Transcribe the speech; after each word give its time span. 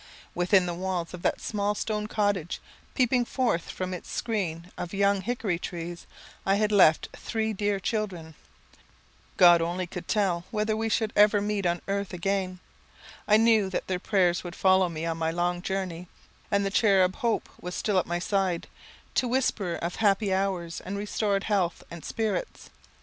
Within 0.33 0.65
the 0.65 0.73
walls 0.73 1.13
of 1.13 1.21
that 1.21 1.39
small 1.39 1.75
stone 1.75 2.07
cottage, 2.07 2.59
peeping 2.95 3.23
forth 3.23 3.69
from 3.69 3.93
its 3.93 4.09
screen 4.11 4.71
of 4.75 4.95
young 4.95 5.21
hickory 5.21 5.59
trees, 5.59 6.07
I 6.43 6.55
had 6.55 6.71
left 6.71 7.09
three 7.15 7.53
dear 7.53 7.79
children, 7.79 8.33
God 9.37 9.61
only 9.61 9.85
could 9.85 10.07
tell 10.07 10.45
whether 10.49 10.75
we 10.75 10.89
should 10.89 11.13
ever 11.15 11.39
meet 11.39 11.67
on 11.67 11.83
earth 11.87 12.15
again: 12.15 12.57
I 13.27 13.37
knew 13.37 13.69
that 13.69 13.85
their 13.85 13.99
prayers 13.99 14.43
would 14.43 14.55
follow 14.55 14.89
me 14.89 15.05
on 15.05 15.19
my 15.19 15.29
long 15.29 15.61
journey, 15.61 16.07
and 16.49 16.65
the 16.65 16.71
cherub 16.71 17.17
Hope 17.17 17.47
was 17.61 17.75
still 17.75 17.99
at 17.99 18.07
my 18.07 18.17
side, 18.17 18.65
to 19.13 19.27
whisper 19.27 19.75
of 19.75 19.97
happy 19.97 20.33
hours 20.33 20.81
and 20.83 20.97
restored 20.97 21.43
health 21.43 21.83
and 21.91 22.03
spirits. 22.03 22.71